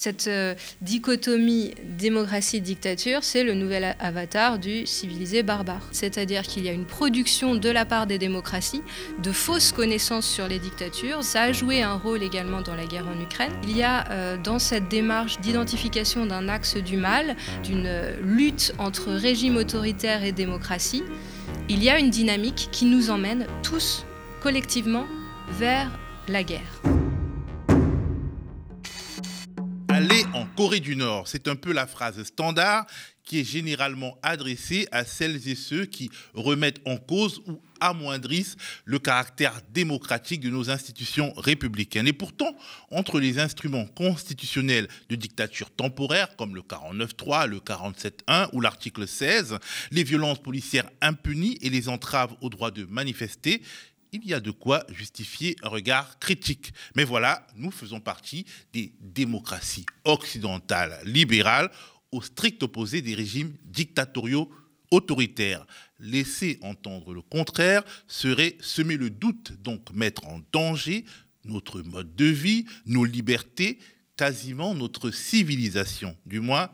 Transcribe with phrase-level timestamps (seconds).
[0.00, 5.82] Cette euh, dichotomie démocratie-dictature, c'est le nouvel avatar du civilisé barbare.
[5.90, 8.82] C'est-à-dire qu'il y a une production de la part des démocraties
[9.20, 11.24] de fausses connaissances sur les dictatures.
[11.24, 13.50] Ça a joué un rôle également dans la guerre en Ukraine.
[13.64, 17.34] Il y a euh, dans cette démarche d'identification d'un axe du mal,
[17.64, 21.02] d'une euh, lutte entre régime autoritaire et démocratie,
[21.68, 24.06] il y a une dynamique qui nous emmène tous
[24.44, 25.06] collectivement
[25.58, 25.90] vers
[26.28, 26.97] la guerre.
[30.58, 31.28] Corée du Nord.
[31.28, 32.84] C'est un peu la phrase standard
[33.22, 38.98] qui est généralement adressée à celles et ceux qui remettent en cause ou amoindrissent le
[38.98, 42.08] caractère démocratique de nos institutions républicaines.
[42.08, 42.56] Et pourtant,
[42.90, 49.58] entre les instruments constitutionnels de dictature temporaire, comme le 49.3, le 47.1 ou l'article 16,
[49.92, 53.62] les violences policières impunies et les entraves au droit de manifester,
[54.12, 56.72] il y a de quoi justifier un regard critique.
[56.94, 61.70] Mais voilà, nous faisons partie des démocraties occidentales libérales
[62.12, 64.50] au strict opposé des régimes dictatoriaux
[64.90, 65.66] autoritaires.
[66.00, 71.04] Laisser entendre le contraire serait semer le doute, donc mettre en danger
[71.44, 73.78] notre mode de vie, nos libertés,
[74.16, 76.16] quasiment notre civilisation.
[76.26, 76.70] Du moins,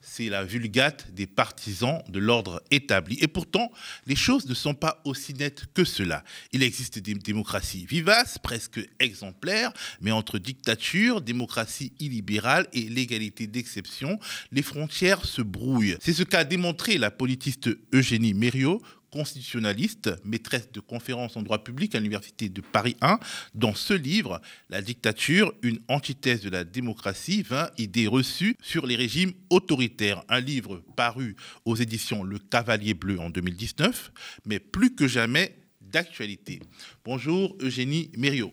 [0.00, 3.18] c'est la vulgate des partisans de l'ordre établi.
[3.20, 3.70] Et pourtant,
[4.06, 6.24] les choses ne sont pas aussi nettes que cela.
[6.52, 14.18] Il existe des démocraties vivaces, presque exemplaires, mais entre dictature, démocratie illibérale et légalité d'exception,
[14.52, 15.96] les frontières se brouillent.
[16.00, 21.94] C'est ce qu'a démontré la politiste Eugénie Mériot constitutionnaliste, maîtresse de conférences en droit public
[21.94, 23.18] à l'Université de Paris 1.
[23.54, 28.96] Dans ce livre, La dictature, une antithèse de la démocratie, 20 idées reçues sur les
[28.96, 30.22] régimes autoritaires.
[30.28, 34.12] Un livre paru aux éditions Le Cavalier Bleu en 2019,
[34.46, 36.60] mais plus que jamais d'actualité.
[37.04, 38.52] Bonjour Eugénie Mériot.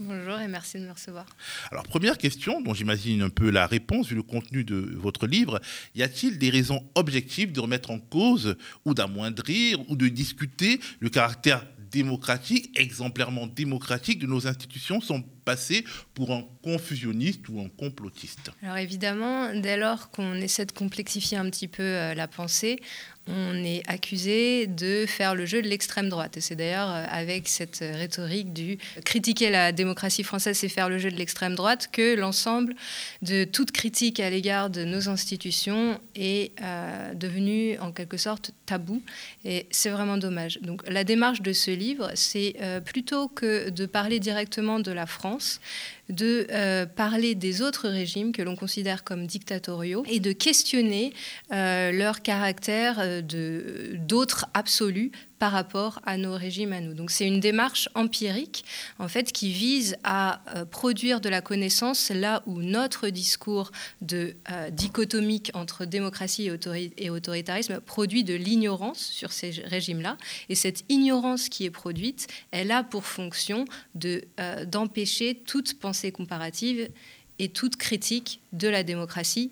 [0.00, 1.24] Bonjour et merci de me recevoir.
[1.70, 5.60] Alors, première question, dont j'imagine un peu la réponse vu le contenu de votre livre.
[5.94, 11.10] Y a-t-il des raisons objectives de remettre en cause ou d'amoindrir ou de discuter le
[11.10, 11.64] caractère
[11.94, 18.50] démocratique, exemplairement démocratique de nos institutions sont passées pour un confusionniste ou un complotiste?
[18.64, 22.80] Alors évidemment, dès lors qu'on essaie de complexifier un petit peu euh, la pensée,
[23.26, 26.36] on est accusé de faire le jeu de l'extrême droite.
[26.36, 30.98] Et c'est d'ailleurs euh, avec cette rhétorique du critiquer la démocratie française, c'est faire le
[30.98, 32.74] jeu de l'extrême droite, que l'ensemble
[33.22, 39.02] de toute critique à l'égard de nos institutions est euh, devenu en quelque sorte tabou.
[39.44, 40.58] Et c'est vraiment dommage.
[40.60, 45.06] Donc la démarche de ce livre, c'est euh, plutôt que de parler directement de la
[45.06, 45.60] France,
[46.08, 51.12] de euh, parler des autres régimes que l'on considère comme dictatoriaux et de questionner
[51.52, 53.22] euh, leur caractère euh,
[53.94, 55.12] d'autres absolus
[55.44, 56.94] par rapport à nos régimes à nous.
[56.94, 58.64] Donc c'est une démarche empirique
[58.98, 64.36] en fait qui vise à euh, produire de la connaissance là où notre discours de
[64.50, 66.48] euh, dichotomique entre démocratie
[66.96, 70.16] et, autoritarisme produit de l'ignorance sur ces régimes-là.
[70.48, 76.10] Et cette ignorance qui est produite, elle a pour fonction de euh, d'empêcher toute pensée
[76.10, 76.88] comparative
[77.38, 79.50] et toute critique de la démocratie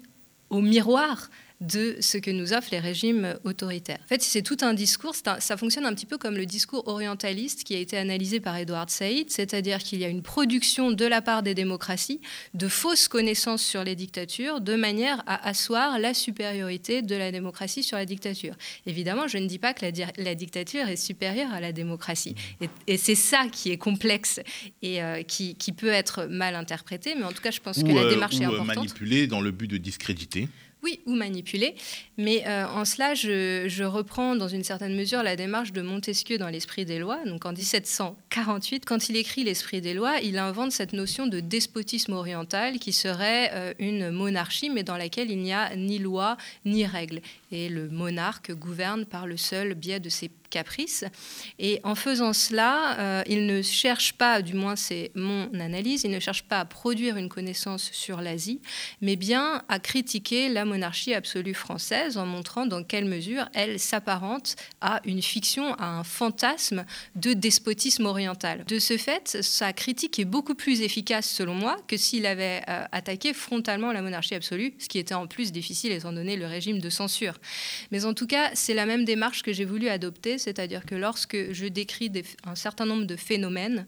[0.48, 1.28] au miroir
[1.62, 4.00] de ce que nous offrent les régimes autoritaires.
[4.04, 7.64] En fait, c'est tout un discours, ça fonctionne un petit peu comme le discours orientaliste
[7.64, 11.22] qui a été analysé par Edward Said, c'est-à-dire qu'il y a une production de la
[11.22, 12.20] part des démocraties
[12.54, 17.82] de fausses connaissances sur les dictatures de manière à asseoir la supériorité de la démocratie
[17.82, 18.54] sur la dictature.
[18.86, 22.34] Évidemment, je ne dis pas que la, dictature est supérieure à la démocratie.
[22.86, 24.40] Et, c'est ça qui est complexe
[24.82, 28.02] et euh, qui, peut être mal interprété, mais en tout cas, je pense que la
[28.02, 28.76] euh, démarche est euh, importante.
[28.76, 30.48] manipulée dans le but de discréditer
[30.82, 31.74] oui, ou manipuler.
[32.18, 36.48] Mais euh, en cela, je, reprends dans une certaine mesure la démarche de Montesquieu dans
[36.48, 37.20] l'Esprit des lois.
[37.24, 42.12] Donc en 1748, quand il écrit l'Esprit des lois, il invente cette notion de despotisme
[42.12, 46.84] oriental qui serait euh, une monarchie, mais dans laquelle il n'y a ni loi ni
[46.84, 47.20] règle.
[47.52, 51.04] Et le monarque gouverne par le seul biais de ses caprice.
[51.58, 56.10] Et en faisant cela, euh, il ne cherche pas, du moins c'est mon analyse, il
[56.10, 58.60] ne cherche pas à produire une connaissance sur l'Asie,
[59.00, 64.56] mais bien à critiquer la monarchie absolue française en montrant dans quelle mesure elle s'apparente
[64.80, 66.84] à une fiction, à un fantasme
[67.16, 68.64] de despotisme oriental.
[68.66, 72.84] De ce fait, sa critique est beaucoup plus efficace selon moi que s'il avait euh,
[72.92, 76.78] attaqué frontalement la monarchie absolue, ce qui était en plus difficile étant donné le régime
[76.78, 77.34] de censure.
[77.90, 81.52] Mais en tout cas, c'est la même démarche que j'ai voulu adopter c'est-à-dire que lorsque
[81.52, 82.10] je décris
[82.44, 83.86] un certain nombre de phénomènes,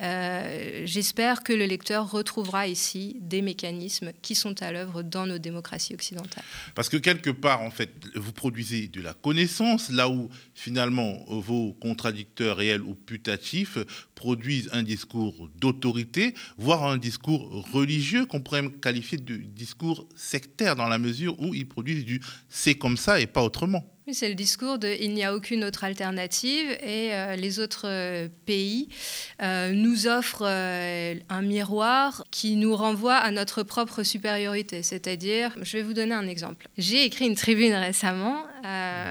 [0.00, 5.38] euh, j'espère que le lecteur retrouvera ici des mécanismes qui sont à l'œuvre dans nos
[5.38, 6.44] démocraties occidentales.
[6.74, 11.72] Parce que quelque part, en fait, vous produisez de la connaissance, là où finalement vos
[11.74, 13.78] contradicteurs réels ou putatifs
[14.14, 20.76] produisent un discours d'autorité, voire un discours religieux qu'on pourrait même qualifier de discours sectaire
[20.76, 23.84] dans la mesure où ils produisent du c'est comme ça et pas autrement
[24.14, 28.28] c'est le discours de il n'y a aucune autre alternative et euh, les autres euh,
[28.46, 28.88] pays
[29.42, 34.82] euh, nous offrent un miroir qui nous renvoie à notre propre supériorité.
[34.82, 36.68] C'est-à-dire, je vais vous donner un exemple.
[36.78, 38.44] J'ai écrit une tribune récemment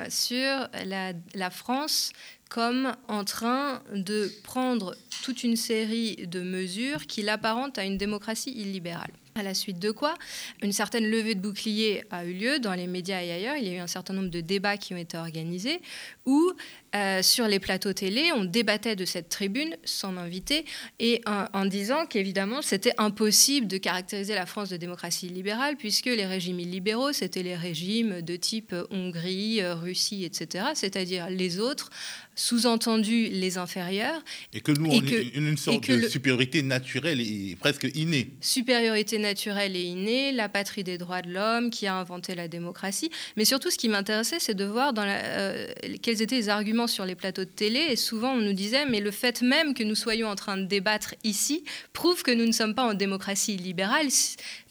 [0.09, 2.11] sur la, la France
[2.49, 8.51] comme en train de prendre toute une série de mesures qui l'apparentent à une démocratie
[8.51, 9.11] illibérale.
[9.37, 10.15] À la suite de quoi,
[10.63, 13.55] une certaine levée de boucliers a eu lieu dans les médias et ailleurs.
[13.55, 15.79] Il y a eu un certain nombre de débats qui ont été organisés
[16.25, 16.53] où,
[16.95, 20.65] euh, sur les plateaux télé, on débattait de cette tribune sans m'inviter
[20.99, 26.25] et en, disant qu'évidemment, c'était impossible de caractériser la France de démocratie libérale puisque les
[26.25, 31.89] régimes illibéraux, c'était les régimes de type Hongrie, Russie, etc., c'est-à-dire les autres,
[32.37, 34.21] sous-entendu les inférieurs.
[34.53, 38.31] Et que nous, on a une sorte de supériorité naturelle et presque innée.
[38.41, 43.09] Supériorité naturelle et innée, la patrie des droits de l'homme qui a inventé la démocratie.
[43.35, 45.67] Mais surtout, ce qui m'intéressait, c'est de voir dans la, euh,
[46.01, 47.79] quels étaient les arguments sur les plateaux de télé.
[47.89, 50.65] Et souvent, on nous disait, mais le fait même que nous soyons en train de
[50.65, 51.63] débattre ici
[51.93, 54.09] prouve que nous ne sommes pas en démocratie libérale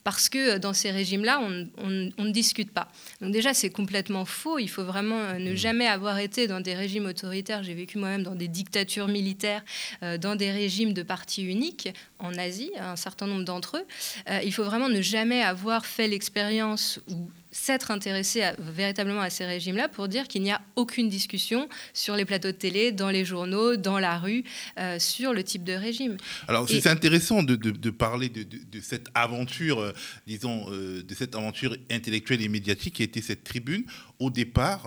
[0.07, 1.41] parce que dans ces régimes-là,
[1.79, 2.87] on, ne discute pas.
[3.21, 4.61] Donc déjà, c'est complètement faux.
[4.61, 5.57] Il faut vraiment euh, ne mmh.
[5.57, 7.65] jamais avoir été dans des régimes autoritaires.
[7.65, 9.65] J'ai vécu moi-même dans des dictatures militaires,
[10.05, 11.89] euh, dans des régimes de partis uniques
[12.21, 13.87] en Asie, un certain nombre d'entre eux.
[14.31, 19.47] Euh, il faut vraiment ne jamais avoir fait l'expérience ou s'être intéressé véritablement à ces
[19.47, 23.25] régimes-là pour dire qu'il n'y a aucune discussion sur les plateaux de télé, dans les
[23.25, 24.45] journaux, dans la rue,
[24.79, 26.19] euh, sur le type de régime.
[26.49, 29.93] Alors c'est intéressant de, parler de, cette aventure, euh,
[30.27, 33.85] disons, euh, de cette aventure intellectuelle et médiatique qui a été cette tribune
[34.19, 34.87] au départ,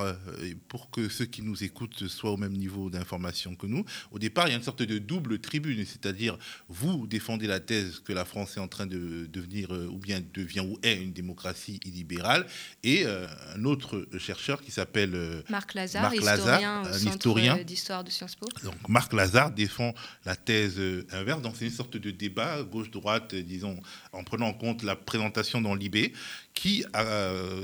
[0.70, 4.48] pour que ceux qui nous écoutent soient au même niveau d'information que nous, au départ,
[4.48, 6.36] il y a une sorte de double tribune, c'est-à-dire
[6.68, 10.62] vous défendez la thèse que la France est en train de devenir, ou bien devient
[10.62, 12.48] ou est une démocratie illibérale,
[12.84, 18.36] et euh, un autre chercheur qui s'appelle Marc Lazare, historien un historien d'histoire de Sciences
[18.36, 18.48] Po.
[18.64, 19.94] Donc Marc Lazare défend
[20.26, 20.80] la thèse
[21.12, 23.80] inverse, donc c'est une sorte de débat gauche-droite, disons,
[24.12, 26.14] en prenant en compte la présentation dans l'IB,
[26.54, 26.84] qui,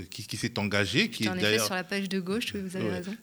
[0.09, 3.15] qui, s'est engagé, qui est d'ailleurs sur la page de gauche, vous avez raison,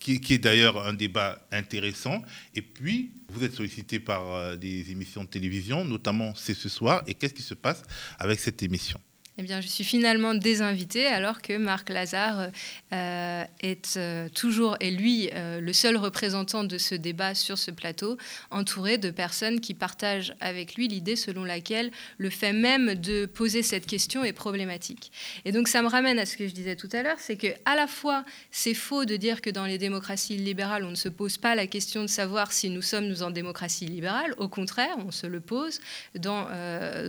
[0.00, 2.22] qui, est d'ailleurs un débat intéressant.
[2.54, 7.02] Et puis, vous êtes sollicité par euh, des émissions de télévision, notamment C'est ce soir.
[7.06, 7.82] Et qu'est-ce qui se passe
[8.18, 9.00] avec cette émission?
[9.40, 12.50] Eh bien, je suis finalement désinvitée alors que Marc Lazare
[12.92, 17.70] euh, est euh, toujours, et lui, euh, le seul représentant de ce débat sur ce
[17.70, 18.18] plateau,
[18.50, 23.62] entouré de personnes qui partagent avec lui l'idée selon laquelle le fait même de poser
[23.62, 25.10] cette question est problématique.
[25.46, 27.48] Et donc, ça me ramène à ce que je disais tout à l'heure, c'est que
[27.64, 31.08] à la fois, c'est faux de dire que dans les démocraties libérales, on ne se
[31.08, 34.34] pose pas la question de savoir si nous sommes nous en démocratie libérale.
[34.36, 35.80] Au contraire, on se le pose
[36.14, 36.46] dans,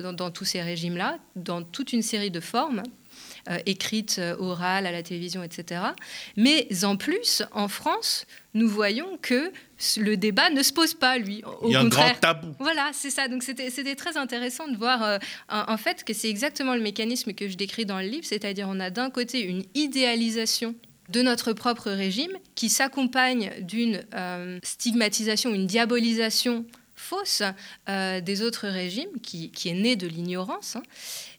[0.02, 2.84] dans, dans tous ces régimes-là, dans toute une série de formes.
[3.50, 5.82] Euh, écrites, euh, orales, à la télévision, etc.
[6.38, 9.52] Mais en plus, en France, nous voyons que
[9.98, 11.42] le débat ne se pose pas, lui.
[11.44, 12.54] Au Il y a un grand tabou.
[12.60, 13.28] Voilà, c'est ça.
[13.28, 15.18] Donc c'était très intéressant de voir euh,
[15.50, 18.80] en, fait que c'est exactement le mécanisme que je décris dans le livre, c'est-à-dire on
[18.80, 20.76] a d'un côté une idéalisation
[21.10, 24.04] de notre propre régime qui s'accompagne d'une
[24.64, 26.64] stigmatisation, une diabolisation
[26.96, 27.42] fausse
[27.88, 30.76] des autres régimes qui, est née de l'ignorance.
[30.76, 30.84] Hein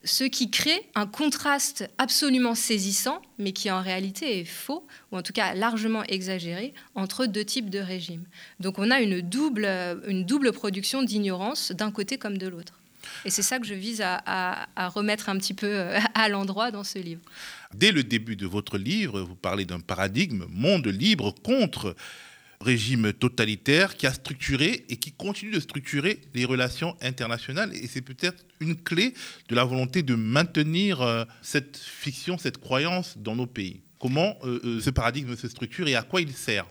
[0.05, 5.23] ce qui crée un contraste absolument saisissant, mais qui en réalité est faux, ou en
[5.23, 8.25] tout cas largement exagéré, entre deux types de régimes.
[8.61, 9.67] Donc on a une double,
[10.07, 12.75] une double production d'ignorance d'un côté comme de l'autre.
[13.25, 14.23] Et c'est ça que je vise à,
[14.77, 17.21] à, remettre un petit peu euh, à l'endroit dans ce livre.
[17.75, 21.97] Dès le début de votre livre, vous parlez d'un paradigme monde libre contre
[22.63, 27.75] régime totalitaire qui a structuré et qui continue de structurer les relations internationales.
[27.75, 29.15] Et c'est peut-être une clé
[29.49, 33.83] de la volonté de maintenir euh, cette fiction, cette croyance dans nos pays.
[33.99, 36.67] Comment euh, euh, ce paradigme se structure et à quoi il sert?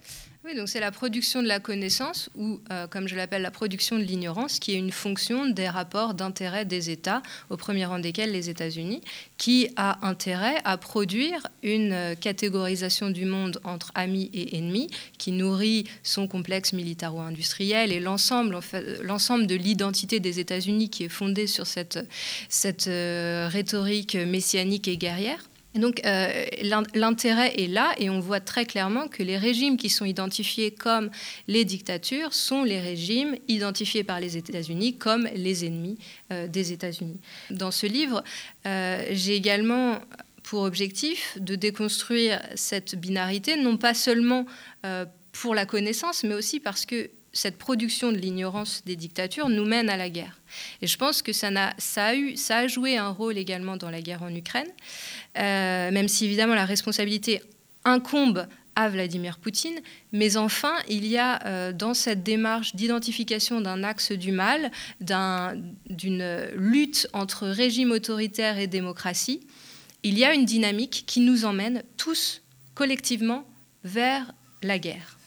[0.56, 4.04] Donc c'est la production de la connaissance, ou euh, comme je l'appelle, la production de
[4.04, 8.50] l'ignorance, qui est une fonction des rapports d'intérêt des États, au premier rang desquels les
[8.50, 9.02] États-Unis,
[9.38, 15.32] qui a intérêt à produire une euh, catégorisation du monde entre amis et ennemis, qui
[15.32, 18.60] nourrit son complexe militaro-industriel et l'ensemble
[19.04, 21.98] l'ensemble de l'identité des États-Unis qui est fondée sur cette,
[22.88, 25.51] euh, rhétorique messianique et guerrière.
[25.76, 26.46] Donc euh,
[26.94, 31.10] l'intérêt est là et on voit très clairement que les régimes qui sont identifiés comme
[31.48, 35.98] les dictatures sont les régimes identifiés par les États-Unis comme les ennemis
[36.32, 37.20] euh, des États-Unis.
[37.50, 38.24] Dans ce livre,
[38.66, 40.00] euh, j'ai également
[40.44, 44.46] pour objectif de déconstruire cette binarité, non pas seulement
[45.32, 49.90] pour la connaissance, mais aussi parce que cette production de l'ignorance des dictatures nous mène
[49.90, 50.40] à la guerre.
[50.82, 54.68] Et je pense que ça, a, joué un rôle également dans la guerre en Ukraine,
[55.38, 57.42] euh, même si évidemment la responsabilité
[57.86, 59.80] incombe à Vladimir Poutine,
[60.12, 66.48] mais enfin, il y a euh, dans cette démarche d'identification d'un axe du mal, d'une
[66.56, 69.42] lutte entre régime autoritaire et démocratie,
[70.04, 72.42] il y a une dynamique qui nous emmène tous
[72.74, 73.46] collectivement
[73.84, 74.34] vers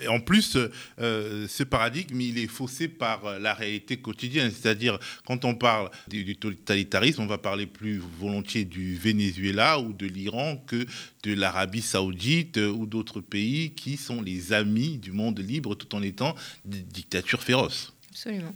[0.08, 0.56] en plus,
[1.00, 4.50] euh, ce paradigme, il est faussé par euh, la réalité quotidienne.
[4.50, 10.06] C'est-à-dire, quand on parle du, totalitarisme, on va parler plus volontiers du Venezuela ou de
[10.06, 10.86] l'Iran que
[11.22, 15.94] de l'Arabie saoudite euh, ou d'autres pays qui sont les amis du monde libre tout
[15.94, 17.93] en étant des dictatures féroces.
[18.14, 18.54] Absolument.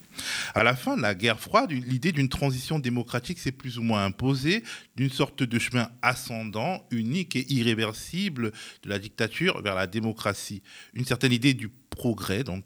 [0.55, 4.05] À la fin de la guerre froide, l'idée d'une transition démocratique s'est plus ou moins
[4.05, 4.63] imposée,
[4.95, 8.53] d'une sorte de chemin ascendant, unique et irréversible
[8.85, 10.63] de la dictature vers la démocratie.
[10.95, 12.63] Une certaine idée du progrès, donc,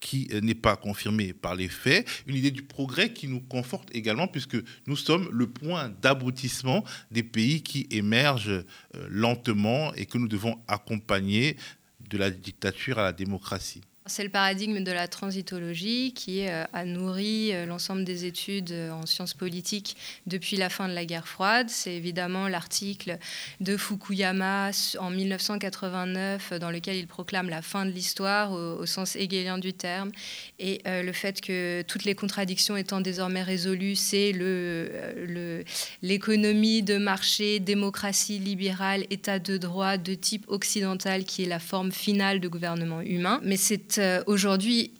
[0.00, 4.26] qui n'est pas confirmée par les faits, une idée du progrès qui nous conforte également,
[4.26, 4.56] puisque
[4.86, 8.64] nous sommes le point d'aboutissement des pays qui émergent euh,
[9.10, 11.58] lentement et que nous devons accompagner
[12.08, 13.82] de la dictature à la démocratie.
[14.10, 18.90] C'est le paradigme de la transitologie qui euh, a nourri euh, l'ensemble des études euh,
[18.90, 21.70] en sciences politiques depuis la fin de la guerre froide.
[21.70, 23.18] C'est évidemment l'article
[23.60, 29.58] de Fukuyama en 1989 dans lequel il proclame la fin de l'histoire au, sens hegelien
[29.58, 30.10] du terme
[30.58, 34.32] et le fait que toutes les contradictions étant désormais résolues, c'est
[36.02, 41.92] l'économie de marché, démocratie libérale, état de droit de type occidental qui est la forme
[41.92, 43.40] finale de gouvernement humain.
[43.44, 44.92] Mais c'est euh, aujourd'hui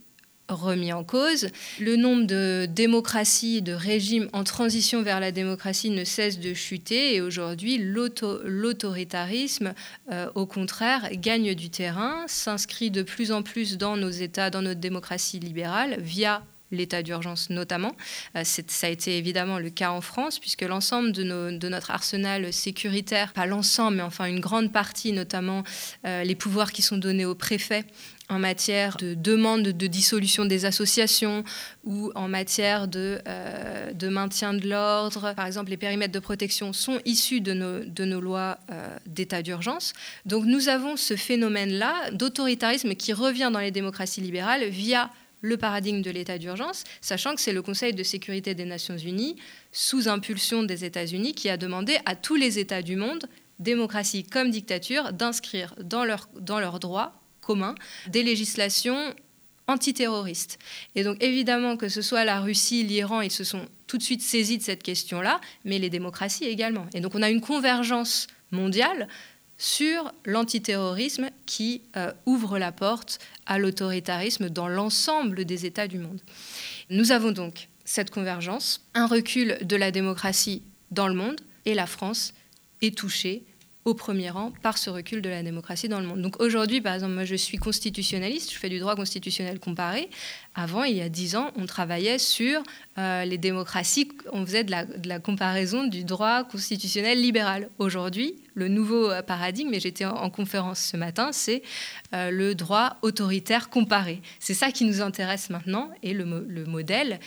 [0.55, 1.49] remis en cause.
[1.79, 7.15] Le nombre de démocraties, de régimes en transition vers la démocratie ne cesse de chuter
[7.15, 9.75] et aujourd'hui l'autoritarisme,
[10.11, 14.63] euh, au contraire, gagne du terrain, s'inscrit de plus en plus dans nos États, dans
[14.63, 17.97] notre démocratie libérale, via l'état d'urgence notamment.
[18.37, 21.23] Euh, ça a été évidemment le cas en France, puisque l'ensemble de,
[21.57, 25.63] de, notre arsenal sécuritaire, pas l'ensemble, mais enfin une grande partie, notamment
[26.05, 27.85] les pouvoirs qui sont donnés aux préfets
[28.31, 31.45] en matière de demande de dissolution des associations
[31.85, 35.35] ou en matière de, euh, de maintien de l'ordre.
[35.35, 39.43] Par exemple, les périmètres de protection sont issus de nos, de nos lois euh, d'état
[39.43, 39.93] d'urgence.
[40.25, 46.03] Donc nous avons ce phénomène-là d'autoritarisme qui revient dans les démocraties libérales via le paradigme
[46.03, 49.37] de l'état d'urgence, sachant que c'est le Conseil de sécurité des Nations Unies,
[49.73, 53.27] sous impulsion des États-Unis, qui a demandé à tous les États du monde,
[53.59, 57.75] démocratie comme dictature, d'inscrire dans leurs dans leur droits commun
[58.09, 59.15] des législations
[59.67, 60.59] antiterroristes.
[60.95, 64.23] Et donc évidemment que ce soit la Russie, l'Iran, ils se sont tout de suite
[64.23, 66.87] saisis de cette question-là, mais les démocraties également.
[66.95, 69.09] Et donc on a une convergence mondiale
[69.61, 76.19] sur l'antiterrorisme qui euh, ouvre la porte à l'autoritarisme dans l'ensemble des États du monde.
[76.89, 81.87] Nous avons donc cette convergence, un recul de la démocratie dans le monde, et la
[81.87, 82.33] France
[82.81, 83.45] est touchée
[83.85, 86.23] au premier rang par ce recul de la démocratie dans le monde.
[86.23, 90.09] Donc aujourd'hui, par exemple, moi je suis constitutionnaliste, je fais du droit constitutionnel comparé.
[90.57, 92.61] Avant, il y a dix ans, on travaillait sur
[92.99, 94.73] euh, les démocraties, on faisait de
[95.09, 97.69] la, comparaison du droit constitutionnel libéral.
[97.79, 101.63] Aujourd'hui, le nouveau euh, paradigme, et j'étais en, conférence ce matin, c'est
[102.15, 104.23] euh, le droit autoritaire comparé.
[104.41, 107.21] C'est ça qui nous intéresse maintenant, et le, le modèle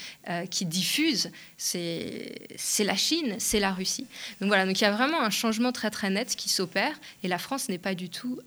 [0.50, 2.36] qui diffuse, c'est
[2.80, 4.06] la Chine, c'est la Russie.
[4.42, 7.30] Donc voilà, donc il y a vraiment un changement très très net qui s'opère, et
[7.30, 8.39] la France n'est pas du tout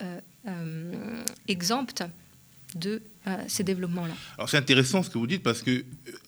[1.48, 2.02] exempte
[2.74, 3.00] de
[3.62, 4.14] développements-là.
[4.38, 5.84] Alors c'est intéressant ce que vous dites parce que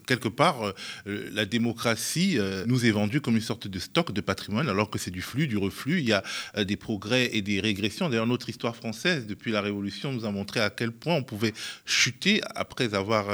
[0.09, 0.73] quelque part, euh,
[1.07, 4.91] euh, la démocratie euh, nous est vendue comme une sorte de stock de patrimoine, alors
[4.91, 6.01] que c'est du flux, du reflux.
[6.01, 6.25] Il y a
[6.65, 8.09] des progrès et des régressions.
[8.09, 11.53] D'ailleurs, notre histoire française, depuis la Révolution, nous a montré à quel point on pouvait
[11.85, 13.27] chuter après avoir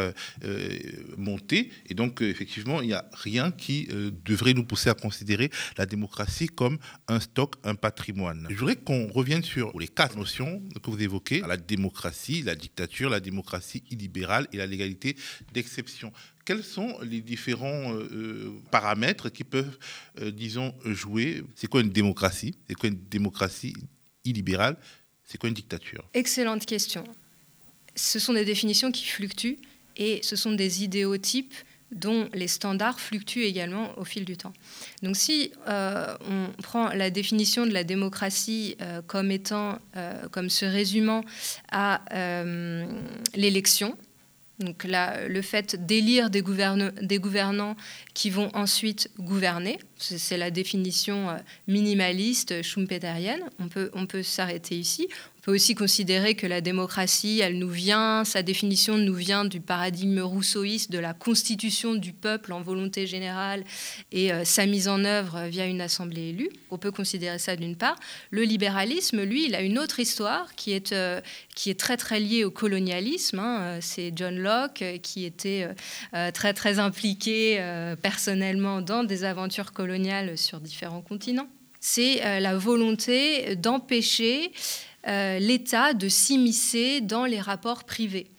[1.16, 1.70] monté.
[1.86, 3.88] Et donc, effectivement, il n'y a rien qui
[4.24, 8.48] devrait nous pousser à considérer la démocratie comme un stock, un patrimoine.
[8.50, 13.10] Je voudrais qu'on revienne sur les quatre notions que vous évoquez la démocratie, la dictature,
[13.10, 15.16] la démocratie illibérale et la légalité
[15.52, 16.12] d'exception
[16.44, 19.78] quels sont les différents euh, euh, paramètres qui peuvent,
[20.20, 21.42] euh, disons, jouer?
[21.54, 22.54] C'est quoi une démocratie?
[22.68, 23.74] C'est quoi une démocratie
[24.24, 24.76] illibérale?
[25.24, 26.04] C'est quoi une dictature?
[26.12, 27.04] Excellente question.
[27.94, 29.58] Ce sont des définitions qui fluctuent
[29.96, 31.54] et ce sont des idéotypes
[31.92, 34.52] dont les standards fluctuent également au fil du temps.
[35.02, 39.78] Donc si on prend la définition de la démocratie comme étant,
[40.32, 41.24] comme se résumant
[41.70, 42.02] à
[43.36, 43.96] l'élection,
[44.58, 46.42] donc le fait d'élire des,
[47.02, 47.76] des, gouvernants
[48.14, 49.78] qui vont ensuite gouverner,
[50.16, 51.36] c'est la définition
[51.68, 55.08] minimaliste schumpeterienne, on peut, on peut s'arrêter ici
[55.44, 60.20] peut aussi considérer que la démocratie, elle nous vient, sa définition nous vient du paradigme
[60.20, 63.62] rousseauiste de la constitution du peuple en volonté générale
[64.10, 66.48] et euh, sa mise en œuvre via une assemblée élue.
[66.70, 67.96] On peut considérer ça d'une part.
[68.30, 71.20] Le libéralisme, lui, il a une autre histoire qui est, euh,
[71.54, 73.38] qui est très très liée au colonialisme.
[73.38, 73.60] Hein.
[73.60, 75.68] Euh, c'est John Locke qui était
[76.32, 77.60] très très impliqué
[78.02, 79.93] personnellement dans des aventures coloniales
[80.36, 81.48] sur différents continents.
[81.80, 84.52] C'est la volonté d'empêcher
[85.06, 88.30] euh, l'État de s'immiscer dans les rapports privés.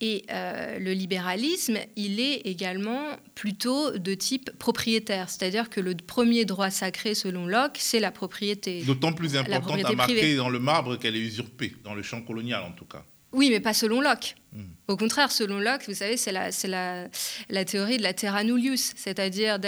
[0.00, 6.46] Et euh, le libéralisme, il est également plutôt de type propriétaire, c'est-à-dire que le premier
[6.46, 8.82] droit sacré selon Locke, c'est la propriété.
[8.82, 12.62] D'autant plus importante à marquer dans le marbre qu'elle est usurpée, dans le champ colonial
[12.64, 13.04] en tout cas.
[13.32, 14.34] Oui, mais pas selon Locke.
[14.88, 17.08] Au contraire, selon Locke, vous savez, c'est la,
[17.64, 19.58] théorie de la terra nullius, c'est-à-dire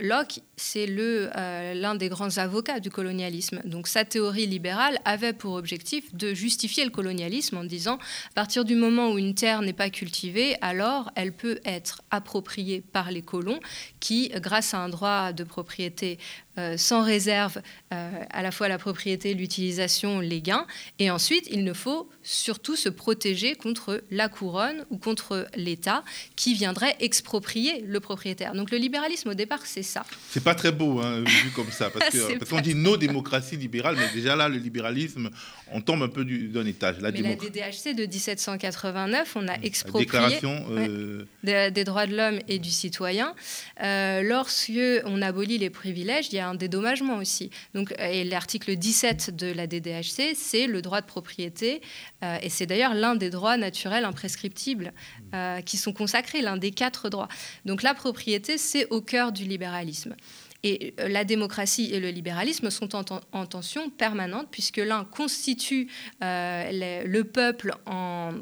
[0.00, 3.60] Locke, c'est euh, l'un des grands avocats du colonialisme.
[3.64, 7.98] Donc sa théorie libérale avait pour objectif de justifier le colonialisme en disant,
[8.30, 12.80] à partir du moment où une terre n'est pas cultivée, alors elle peut être appropriée
[12.80, 13.58] par les colons
[13.98, 17.60] qui, grâce à un droit de propriété euh, sans réserve,
[17.92, 20.66] euh, à la fois la propriété, l'utilisation, les gains,
[20.98, 26.04] et ensuite il ne faut surtout se protéger contre la couronne ou contre l'État
[26.36, 28.54] qui viendrait exproprier le propriétaire.
[28.54, 30.04] Donc le libéralisme au départ, c'est ça.
[30.30, 32.16] C'est pas très beau hein, vu comme ça, parce
[32.50, 35.30] qu'on dit nos démocraties libérales, mais déjà là, le libéralisme,
[35.72, 37.00] on tombe un peu d'un étage.
[37.00, 42.38] La mais la DDHC de 1789, on a exproprié Déclaration, euh, des, droits de l'homme
[42.48, 43.34] et du citoyen.
[43.82, 44.72] Euh, lorsque
[45.04, 47.50] on abolit les privilèges, il y a un dédommagement aussi.
[47.74, 51.80] Donc, et l'article 17 de la DDHC, c'est le droit de propriété,
[52.22, 54.92] euh, et c'est d'ailleurs l'un des droits naturels imprescriptibles
[55.34, 57.28] euh, qui sont consacrés, l'un des quatre droits.
[57.64, 60.14] Donc la propriété, c'est au cœur du libéralisme.
[60.64, 65.88] Et euh, la démocratie et le libéralisme sont en, tension permanente, puisque l'un constitue
[66.22, 68.32] euh, le, peuple en,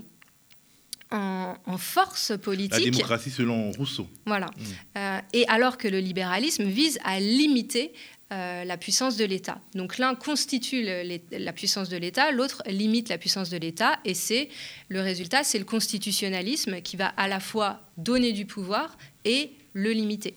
[1.11, 2.85] en, force politique.
[2.85, 4.09] La démocratie selon Rousseau.
[4.25, 4.47] Voilà.
[4.47, 5.01] Mmh.
[5.35, 7.93] et alors que le libéralisme vise à limiter
[8.33, 9.61] euh, la puissance de l'État.
[9.77, 10.85] Donc l'un constitue
[11.31, 14.49] la puissance de l'État, l'autre limite la puissance de l'État, et c'est
[14.89, 19.91] le résultat, c'est le constitutionnalisme qui va à la fois donner du pouvoir et le
[19.91, 20.35] limiter.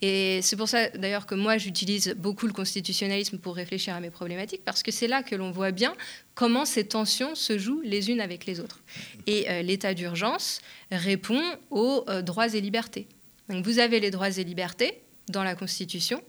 [0.00, 4.10] Et c'est pour ça d'ailleurs que moi j'utilise beaucoup le constitutionnalisme pour réfléchir à mes
[4.10, 5.94] problématiques, parce que c'est là que l'on voit bien
[6.34, 8.80] comment ces tensions se jouent les unes avec les autres.
[9.26, 13.06] Et euh, l'état d'urgence répond aux euh, droits et libertés.
[13.50, 16.22] Donc vous avez les droits et libertés dans la Constitution.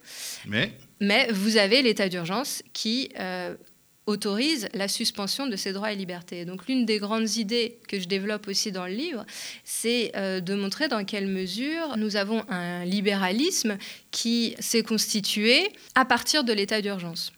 [0.45, 3.55] Mais mais vous avez l'état d'urgence qui euh,
[4.09, 6.43] autorise la suspension de ces droits et libertés.
[6.43, 9.25] Donc l'une des grandes idées que je développe aussi dans le livre,
[9.63, 13.77] c'est euh, de montrer dans quelle mesure nous avons un libéralisme
[14.11, 17.31] qui s'est constitué à partir de l'état d'urgence.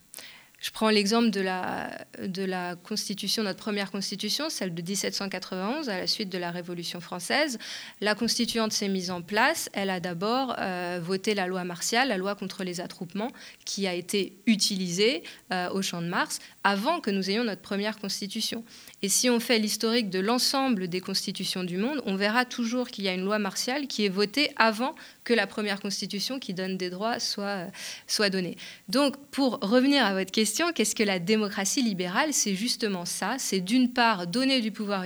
[0.61, 1.89] Je prends l'exemple de la,
[2.23, 7.01] de la constitution, notre première constitution, celle de 1791, à la suite de la Révolution
[7.01, 7.57] française.
[7.99, 9.69] La constituante s'est mise en place.
[9.73, 13.31] Elle a d'abord euh, voté la loi martiale, la loi contre les attroupements,
[13.65, 17.97] qui a été utilisée euh, au Champ de Mars avant que nous ayons notre première
[17.97, 18.63] constitution.
[19.03, 23.03] Et si on fait l'historique de l'ensemble des constitutions du monde, on verra toujours qu'il
[23.03, 26.77] y a une loi martiale qui est votée avant que la première constitution qui donne
[26.77, 27.67] des droits soit,
[28.05, 28.57] soit donnée.
[28.89, 32.33] Donc, pour revenir à votre question, qu'est-ce que la démocratie libérale?
[32.33, 33.35] C'est justement ça.
[33.39, 35.03] C'est d'une part donner du pouvoir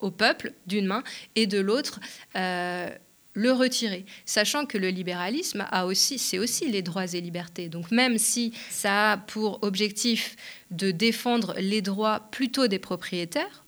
[0.00, 1.02] au peuple, d'une main,
[1.36, 2.00] et de l'autre,
[2.36, 2.90] euh,
[3.36, 7.68] le retirer, sachant que le libéralisme a aussi, c'est aussi les droits et libertés.
[7.68, 10.36] Donc même si ça a pour objectif
[10.70, 13.64] de défendre les droits plutôt des propriétaires,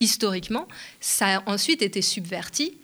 [0.00, 0.66] historiquement,
[1.00, 2.78] ça a ensuite été subverti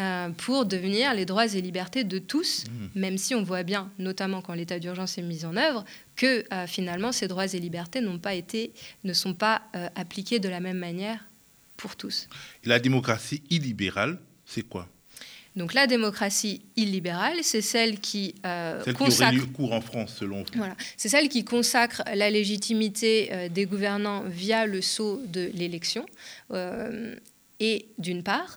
[0.00, 2.98] euh, pour devenir les droits et libertés de tous, mmh.
[2.98, 5.84] même si on voit bien, notamment quand l'état d'urgence est mis en œuvre,
[6.16, 8.72] que euh, finalement ces droits et libertés n'ont pas été,
[9.04, 11.24] ne sont pas euh, appliqués de la même manière
[11.76, 12.28] pour tous.
[12.64, 14.88] la démocratie illibérale, c'est quoi?
[15.58, 19.40] Donc la démocratie illibérale, c'est celle qui euh, consacre...
[19.40, 20.46] Qui cours en France, selon vous.
[20.54, 20.76] Voilà.
[20.96, 26.06] C'est celle qui consacre la légitimité euh, des gouvernants via le sceau de l'élection,
[26.52, 27.16] euh,
[27.58, 28.56] et d'une part,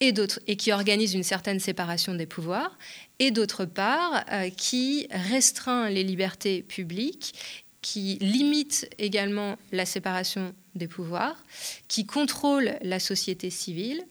[0.00, 0.12] et,
[0.48, 2.76] et qui organise une certaine séparation des pouvoirs,
[3.20, 4.24] et d'autre part,
[4.56, 7.34] qui restreint les libertés publiques
[7.82, 11.44] qui limite également la séparation des pouvoirs,
[11.88, 14.04] qui contrôle la société civile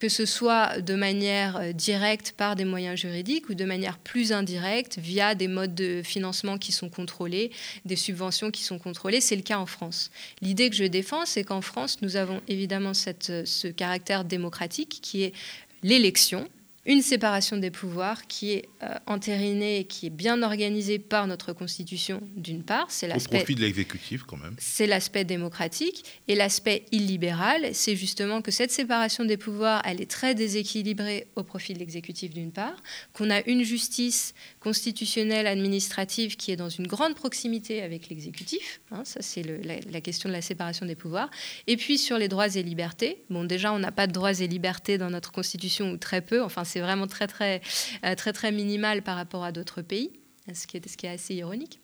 [0.00, 4.32] que ce soit de manière euh, directe par des moyens juridiques ou de manière plus
[4.32, 7.52] indirecte via des modes de financement qui sont contrôlés,
[7.84, 9.20] des subventions qui sont contrôlées.
[9.20, 10.10] C'est le cas en France.
[10.40, 15.22] L'idée que je défends, c'est qu'en France, nous avons évidemment cette, ce caractère démocratique qui
[15.22, 15.34] est
[15.82, 16.48] l'élection,
[16.86, 21.52] une séparation des pouvoirs qui est euh, entérinée et qui est bien organisée par notre
[21.52, 22.86] Constitution, d'une part.
[22.88, 24.56] C'est l'aspect, Au profit de l'exécutif, quand même.
[24.58, 26.04] C'est l'aspect démocratique.
[26.26, 31.42] Et l'aspect illibéral, c'est justement que cette séparation des pouvoirs, elle est très déséquilibrée au
[31.42, 32.76] profit de l'exécutif, d'une part,
[33.12, 38.80] qu'on a une justice constitutionnelle, administrative, qui est dans une grande proximité avec l'exécutif.
[38.90, 41.30] Hein, ça, c'est la, la, question de la séparation des pouvoirs.
[41.66, 44.46] Et puis, sur les droits et libertés, bon, déjà, on n'a pas de droits et
[44.46, 46.42] libertés dans notre Constitution, ou très peu.
[46.42, 47.60] Enfin, c'est vraiment très, très,
[48.04, 50.10] euh, très, très minimal par rapport à d'autres pays,
[50.52, 51.80] ce qui est, ce qui est assez ironique.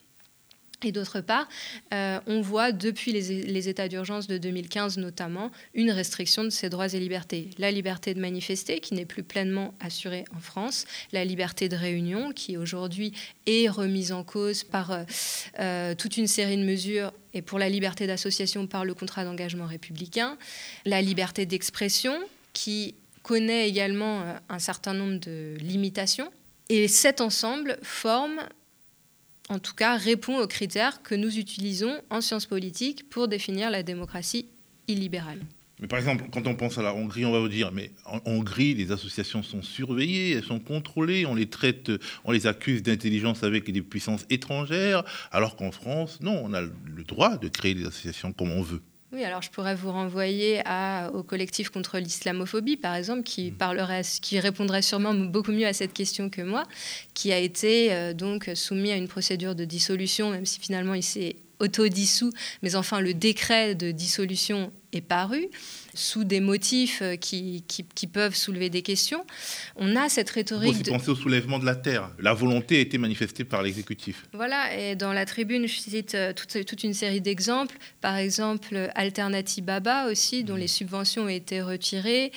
[0.83, 1.49] Et d'autre part,
[1.95, 6.93] euh, on voit depuis les, états d'urgence de 2015 notamment une restriction de ces droits
[6.93, 7.49] et libertés.
[7.57, 12.31] La liberté de manifester qui n'est plus pleinement assurée en France, la liberté de réunion
[12.31, 13.13] qui aujourd'hui
[13.47, 15.05] est remise en cause par
[15.59, 19.67] euh, toute une série de mesures et pour la liberté d'association par le contrat d'engagement
[19.67, 20.37] républicain,
[20.85, 22.15] la liberté d'expression
[22.53, 22.95] qui
[23.27, 26.31] connaît également euh, un certain nombre de limitations.
[26.69, 28.39] Et cet ensemble forme,
[29.49, 33.83] en tout cas, répond aux critères que nous utilisons en sciences politiques pour définir la
[33.83, 34.47] démocratie
[34.87, 35.41] illibérale.
[35.81, 38.21] Mais par exemple, quand on pense à la Hongrie, on va vous dire, mais en
[38.27, 41.91] Hongrie, les associations sont surveillées, elles sont contrôlées, on les traite,
[42.25, 47.05] on les accuse d'intelligence avec des puissances étrangères, alors qu'en France, non, on a le
[47.05, 48.83] droit de créer des associations comme on veut.
[49.13, 53.55] Oui, alors je pourrais vous renvoyer à, au collectif contre l'islamophobie, par exemple, qui, mm.
[53.55, 56.65] parlerait, qui répondrait sûrement beaucoup mieux à cette question que moi,
[57.15, 61.05] qui a été euh, donc soumis à une procédure de dissolution, même si finalement il
[61.05, 65.49] s'est autodissous, mais enfin le décret de dissolution est paru
[65.97, 69.25] sous des motifs euh, qui, qui, peuvent soulever des questions.
[69.77, 70.75] On a cette rhétorique.
[70.75, 70.91] Vous de...
[70.91, 72.11] pensez au soulèvement de la terre.
[72.21, 74.27] La volonté a été manifestée par l'exécutif.
[74.33, 77.77] Voilà, et dans la tribune, je cite euh, toute, toute une série d'exemples.
[78.01, 80.59] Par exemple, Alternative Baba aussi, dont mmh.
[80.59, 82.33] les subventions ont été retirées.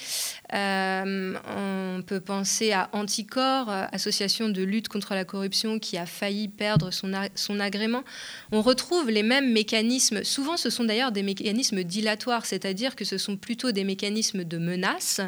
[0.54, 6.48] Euh, on peut penser à Anticor, association de lutte contre la corruption qui a failli
[6.48, 8.04] perdre son, son agrément.
[8.52, 10.24] On retrouve les mêmes mécanismes.
[10.24, 14.60] Souvent, ce sont d'ailleurs des mécanismes dilatoires c'est-à-dire que ce sont plutôt des mécanismes de
[14.60, 15.22] menace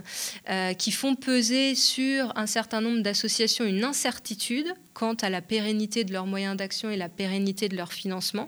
[0.48, 6.04] euh, qui font peser sur un certain nombre d'associations une incertitude quant à la pérennité
[6.04, 8.48] de leurs moyens d'action et la pérennité de leur financement,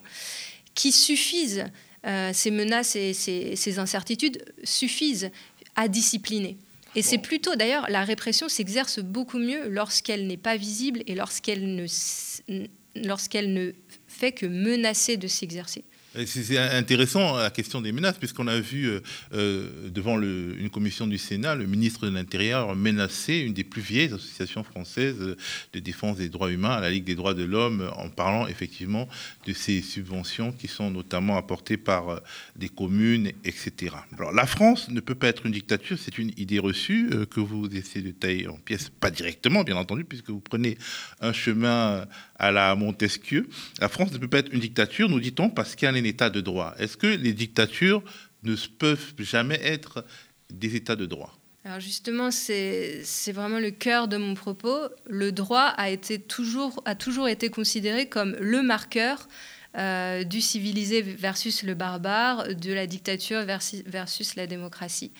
[0.76, 1.66] qui suffisent,
[2.06, 5.32] euh, ces menaces et ces, incertitudes suffisent
[5.76, 6.56] à discipliner.
[6.96, 11.74] Et c'est plutôt, d'ailleurs, la répression s'exerce beaucoup mieux lorsqu'elle n'est pas visible et lorsqu'elle
[11.74, 11.88] ne,
[12.94, 13.72] lorsqu'elle ne
[14.06, 15.84] fait que menacer de s'exercer.
[16.14, 19.00] C'est intéressant la question des menaces, puisqu'on a vu euh,
[19.34, 24.14] euh, devant une commission du Sénat le ministre de l'Intérieur menacer une des plus vieilles
[24.14, 28.46] associations françaises de défense des droits humains, la Ligue des droits de l'homme, en parlant
[28.46, 29.08] effectivement
[29.48, 32.20] de ces subventions qui sont notamment apportées par euh,
[32.56, 33.96] des communes, etc.
[34.16, 37.68] Alors la France ne peut pas être une dictature, c'est une idée reçue que vous
[37.76, 40.78] essayez de tailler en pièces, pas directement bien entendu, puisque vous prenez
[41.22, 42.06] un chemin
[42.38, 43.48] à la Montesquieu.
[43.80, 46.42] La France ne peut pas être une dictature, nous dit-on, parce y a état de
[46.42, 46.74] droit.
[46.78, 48.04] Est-ce que les dictatures
[48.44, 50.06] ne peuvent jamais être
[50.50, 51.38] des états de droit?
[51.66, 54.78] Alors justement, c'est vraiment le cœur de mon propos.
[55.08, 56.84] Le droit a, été toujours
[57.30, 59.28] été considéré comme le marqueur
[59.76, 65.14] euh, du civilisé versus le barbare, de la dictature versus, versus la démocratie.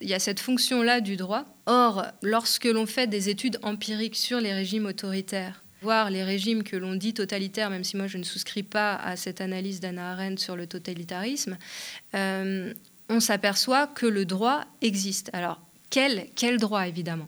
[0.00, 1.44] Il y a cette fonction-là du droit.
[1.66, 6.76] Or, lorsque l'on fait des études empiriques sur les régimes autoritaires, voir les régimes que
[6.76, 10.40] l'on dit totalitaires, même si moi je ne souscris pas à cette analyse d'Anna Arendt
[10.40, 11.58] sur le totalitarisme,
[12.14, 12.72] euh,
[13.08, 15.30] on s'aperçoit que le droit existe.
[15.32, 17.26] Alors, quel, droit, évidemment?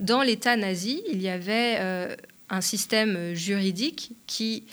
[0.00, 2.14] Dans l'État nazi, il y avait euh,
[2.48, 4.64] un système juridique qui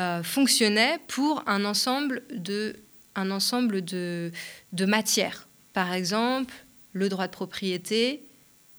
[0.00, 2.76] euh, fonctionnait pour un ensemble de,
[3.16, 5.48] un de matières.
[5.72, 6.54] Par exemple,
[6.92, 8.22] le droit de propriété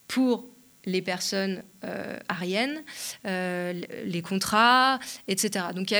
[0.08, 0.46] pour
[0.86, 2.82] les personnes euh, ariennes,
[3.26, 3.74] euh,
[4.06, 5.66] les contrats, etc.
[5.76, 5.94] Donc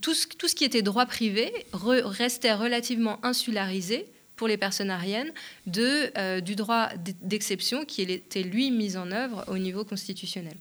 [0.00, 5.32] tout ce, qui était droit privé restait relativement insularisé pour les personnes ariennes
[5.78, 6.88] euh, du droit
[7.22, 10.56] d'exception qui était lui mis en œuvre au niveau constitutionnel.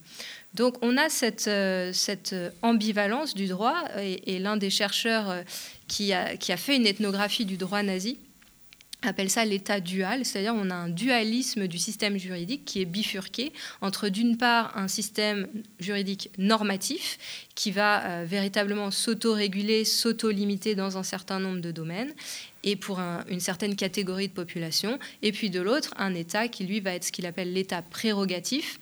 [0.53, 1.49] Donc on a cette,
[2.61, 5.43] ambivalence du droit et, l'un des chercheurs
[5.87, 8.19] qui a fait une ethnographie du droit nazi
[9.07, 13.53] appelle ça l'état dual, c'est-à-dire on a un dualisme du système juridique qui est bifurqué
[13.81, 15.47] entre d'une part un système
[15.79, 17.17] juridique normatif
[17.55, 22.13] qui va euh, véritablement s'auto-réguler, s'auto-limiter dans un certain nombre de domaines
[22.63, 26.79] et pour une certaine catégorie de population, et puis de l'autre un État qui lui
[26.79, 28.79] va être ce qu'il appelle l'état prérogatif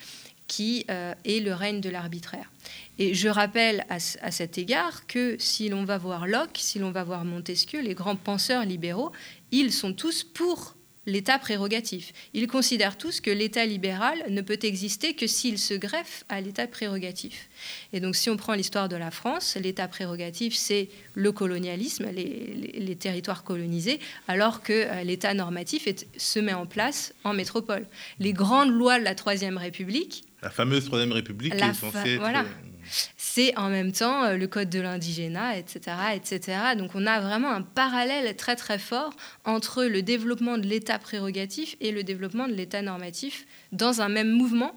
[0.51, 2.51] qui euh, est le règne de l'arbitraire.
[2.99, 7.05] Et je rappelle à, cet égard que si l'on va voir Locke, si l'on va
[7.05, 9.13] voir Montesquieu, les grands penseurs libéraux,
[9.51, 10.75] ils sont tous pour
[11.07, 12.13] l'État prérogatif.
[12.33, 16.67] Ils considèrent tous que l'État libéral ne peut exister que s'il se greffe à l'État
[16.67, 17.49] prérogatif.
[17.91, 22.95] Et donc si on prend l'histoire de la France, l'État prérogatif, c'est le colonialisme, les,
[22.99, 25.87] territoires colonisés, alors que euh, l'État normatif
[26.17, 27.87] se met en place en métropole.
[28.19, 30.23] Les grandes lois de la Troisième République...
[30.43, 32.45] La fameuse Troisième République qui est censée Voilà.
[33.33, 36.57] C'est en même temps euh, le code de l'indigénat, etc., etc.
[36.77, 39.13] Donc on a vraiment un parallèle très très fort
[39.45, 44.29] entre le développement de l'État prérogatif et le développement de l'État normatif dans un même
[44.29, 44.75] mouvement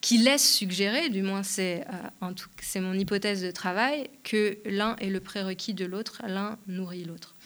[0.00, 1.84] qui laisse suggérer, du moins c'est
[2.22, 7.36] euh, mon hypothèse de travail, que l'un est le prérequis de l'autre, l'un nourrit l'autre.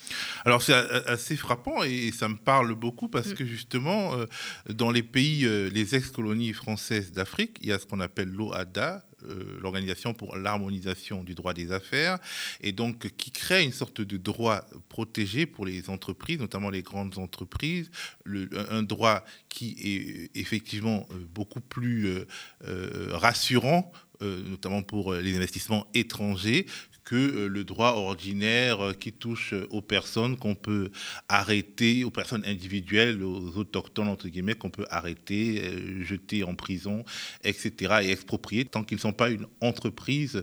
[0.46, 3.34] Alors c'est assez frappant et ça me parle beaucoup parce mm.
[3.34, 4.24] que justement, euh,
[4.70, 9.04] dans les pays, les ex-colonies françaises d'Afrique, il y a ce qu'on appelle l'OADA,
[9.60, 12.18] l'Organisation pour l'harmonisation du droit des affaires,
[12.60, 17.18] et donc qui crée une sorte de droit protégé pour les entreprises, notamment les grandes
[17.18, 17.90] entreprises,
[18.26, 26.64] un droit qui est effectivement euh, beaucoup plus euh, rassurant notamment pour les investissements étrangers,
[27.06, 30.90] que euh, le droit ordinaire euh, qui touche euh, aux personnes qu'on peut
[31.28, 35.62] arrêter, aux personnes individuelles, aux autochtones, entre guillemets, qu'on peut arrêter,
[36.02, 37.04] jeter en prison,
[37.44, 40.42] etc., et exproprier, tant qu'ils ne sont pas une entreprise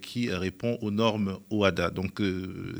[0.00, 1.90] qui répond aux normes OADA.
[1.90, 2.22] Donc,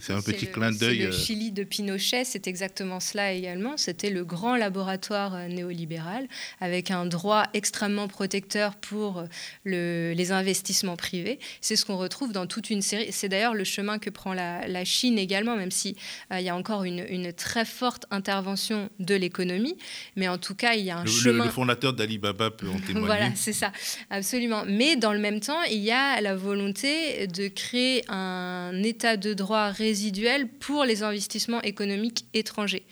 [0.01, 0.99] c'est un petit clin d'œil.
[0.99, 3.77] Le Chili de Pinochet, c'est exactement cela également.
[3.77, 6.29] C'était le grand laboratoire néolibéral,
[6.61, 9.25] avec un droit extrêmement protecteur pour
[9.65, 11.39] les investissements privés.
[11.61, 14.85] C'est ce qu'on retrouve dans toute une série c'est d'ailleurs le chemin que prend la,
[14.85, 15.97] Chine également, même s'il
[16.33, 19.77] euh, il y a encore une, très forte intervention de l'économie.
[20.17, 21.45] Mais en tout cas, il y a un chemin.
[21.45, 23.07] Le, fondateur d'Alibaba peut en témoigner.
[23.07, 23.73] voilà, c'est ça,
[24.11, 24.63] absolument.
[24.67, 29.35] Mais dans le même temps, il y a la volonté de créer un état de
[29.35, 32.87] droit résiduel pour les investissements économiques étrangers.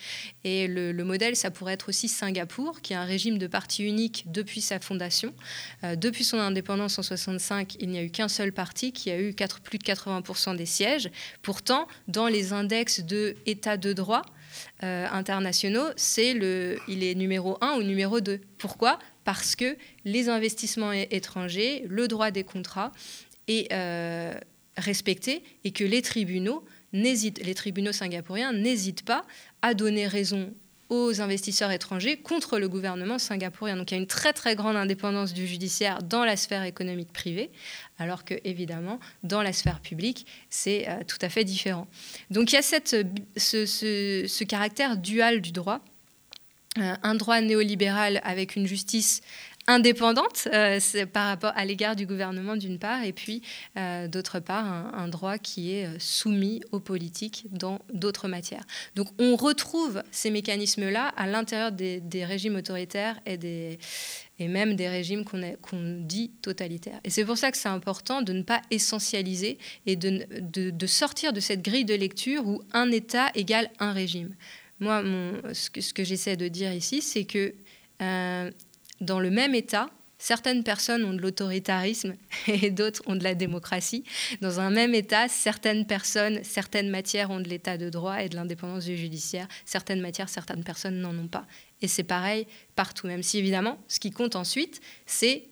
[0.48, 4.26] Et le, modèle, ça pourrait être aussi Singapour, qui a un régime de parti unique
[4.28, 5.35] depuis sa fondation.
[5.82, 9.20] Euh, depuis son indépendance en 65, il n'y a eu qu'un seul parti qui a
[9.20, 11.11] eu 4, plus de 80 des sièges.
[11.42, 14.22] Pourtant, dans les index de état de droit
[14.85, 18.40] euh, internationaux, c'est le, il est numéro 1 ou numéro 2.
[18.56, 19.00] Pourquoi?
[19.24, 22.92] Parce que les investissements étrangers, le droit des contrats
[23.48, 24.32] est euh,
[24.76, 29.24] respecté et que les tribunaux les tribunaux singapouriens n'hésitent pas
[29.66, 30.55] à donner raison
[30.90, 33.76] aux investisseurs étrangers contre le gouvernement singapourien.
[33.76, 37.12] Donc il y a une très très grande indépendance du judiciaire dans la sphère économique
[37.12, 37.50] privée,
[37.98, 41.88] alors que évidemment dans la sphère publique c'est euh, tout à fait différent.
[42.31, 45.81] Donc il y a ce, caractère dual du droit,
[46.79, 49.22] euh, un droit néolibéral avec une justice
[49.68, 50.79] indépendante euh,
[51.12, 53.42] par rapport à l'égard du gouvernement d'une part, et puis
[53.76, 58.64] euh, d'autre part un, droit qui est euh, soumis aux politiques dans d'autres matières.
[58.94, 63.79] Donc on retrouve ces mécanismes-là à l'intérieur des, régimes autoritaires et, des,
[64.38, 67.00] et même des régimes qu'on dit totalitaires.
[67.05, 71.33] Et c'est pour ça que c'est important de ne pas essentialiser et de, de, sortir
[71.33, 74.35] de cette grille de lecture où un État égale un régime.
[74.81, 75.02] Moi,
[75.52, 77.55] ce que j'essaie de dire ici, c'est que
[79.00, 82.14] dans le même État, certaines personnes ont de l'autoritarisme
[82.46, 84.04] et d'autres ont de la démocratie.
[84.40, 88.37] Dans un même État, certaines personnes, certaines matières ont de l'État de droit et de
[88.37, 89.48] l'indépendance du judiciaire.
[89.64, 91.46] Certaines matières, certaines personnes n'en ont pas.
[91.82, 95.48] Et c'est pareil partout, même si évidemment, ce qui compte ensuite, c'est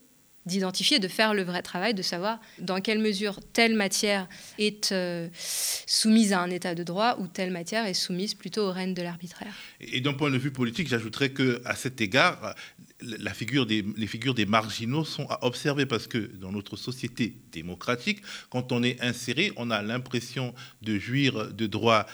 [0.47, 4.29] d'identifier, de faire le vrai travail, de savoir dans quelle mesure telle matière
[4.59, 8.73] est euh, soumise à un état de droit ou telle matière est soumise plutôt au
[8.73, 9.55] règne de l'arbitraire.
[9.81, 12.55] Et d'un point de vue politique, j'ajouterais que à cet égard,
[13.01, 18.83] les figures des marginaux sont à observer parce que dans notre société démocratique, quand on
[18.83, 22.07] est inséré, on a l'impression de jouir de droits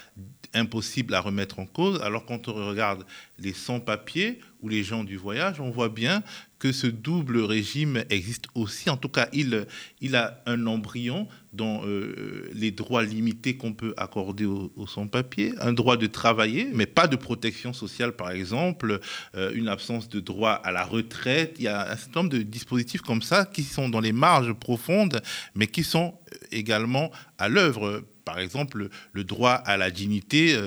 [0.55, 3.05] impossibles à remettre en cause, alors quand on regarde
[3.39, 6.23] les sans-papiers ou les gens du voyage, on voit bien
[6.59, 8.91] que ce double régime existe aussi.
[8.91, 9.67] En tout cas, il,
[10.15, 15.97] a un embryon dans euh, les droits limités qu'on peut accorder aux, sans-papiers, un droit
[15.97, 19.01] de travailler, mais pas de protection sociale, par exemple,
[19.35, 21.57] euh, une absence de droit à la retraite.
[21.59, 24.53] Il y a un certain nombre de dispositifs comme ça qui sont dans les marges
[24.53, 25.23] profondes,
[25.55, 26.15] mais qui sont
[26.53, 30.59] également à l'œuvre par exemple, le droit à la dignité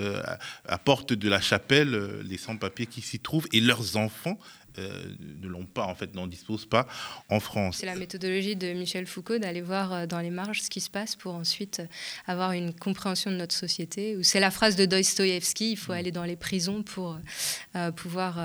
[0.66, 4.38] à porte de la chapelle, les sans-papiers qui s'y trouvent et leurs enfants
[4.80, 5.04] euh,
[5.42, 6.88] ne l'ont pas, en fait, n'en disposent pas
[7.30, 7.78] en France.
[7.78, 10.89] C'est la méthodologie de Michel Foucault d'aller voir euh, dans les marges ce qui se
[10.89, 11.86] passe pour ensuite euh,
[12.26, 14.18] avoir une compréhension de notre société.
[14.24, 15.96] C'est la phrase de Dostoïevski, il faut mm.
[15.96, 17.20] aller dans les prisons pour
[17.96, 18.39] pouvoir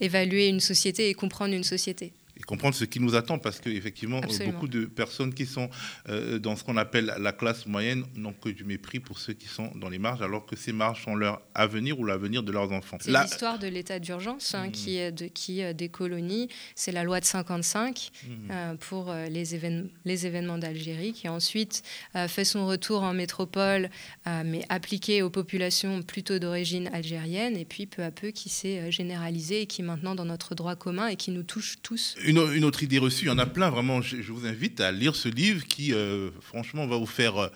[0.00, 4.20] évaluer une société et comprendre une société et comprendre ce qui nous attend, parce qu'effectivement,
[4.44, 5.68] beaucoup de personnes qui sont
[6.08, 9.48] euh, dans ce qu'on appelle la classe moyenne n'ont que du mépris pour ceux qui
[9.48, 12.72] sont dans les marges, alors que ces marges sont leur avenir ou l'avenir de leurs
[12.72, 12.98] enfants.
[13.00, 14.72] C'est l'histoire de l'état d'urgence hein, mmh.
[14.72, 16.48] qui, de, qui euh, décolonie.
[16.74, 18.28] C'est la loi de 55 mmh.
[18.50, 21.82] euh, pour les, événements, les événements d'Algérie, qui ensuite
[22.28, 23.90] fait son retour en métropole,
[24.26, 29.62] mais appliqué aux populations plutôt d'origine algérienne, et puis peu à peu qui s'est généralisé
[29.62, 32.82] et qui est maintenant dans notre droit commun et qui nous touche tous une, autre
[32.82, 34.02] idée reçue, il y en a plein, vraiment.
[34.02, 37.48] Je, vous invite à lire ce livre qui, euh, franchement, va vous faire euh,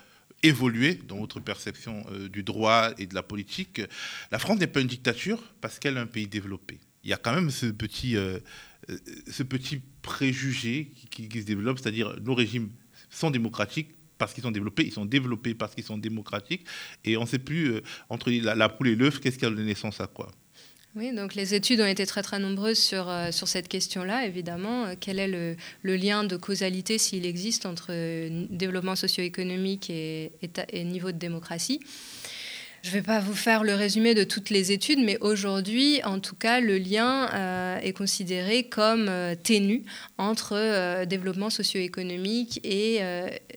[0.42, 3.82] évoluer dans votre perception euh, du droit et de la politique.
[4.30, 6.80] La France n'est pas une dictature parce qu'elle est un pays développé.
[7.04, 8.16] Il y a quand même ce petit,
[10.00, 12.70] préjugé qui, se développe, c'est-à-dire nos régimes
[13.10, 16.64] sont démocratiques parce qu'ils sont développés, ils sont développés parce qu'ils sont démocratiques,
[17.04, 19.64] et on ne sait plus entre la, la poule et l'œuf, qu'est-ce qui a donné
[19.64, 20.30] naissance à quoi.
[20.94, 24.84] Oui, donc les études ont été très très nombreuses sur, euh, cette question-là, évidemment.
[24.84, 25.56] Euh, quel est le,
[25.96, 30.30] lien de causalité, s'il existe, entre euh, développement socio-économique et,
[30.84, 31.80] niveau de démocratie?
[32.82, 36.18] Je ne vais pas vous faire le résumé de toutes les études, mais aujourd'hui, en
[36.18, 39.84] tout cas, le lien euh, est considéré comme euh, ténu
[40.18, 43.00] entre euh, développement socio-économique et